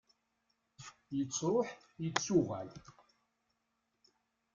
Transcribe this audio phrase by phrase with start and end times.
[1.17, 1.69] yettruḥ
[2.03, 2.69] yettuɣal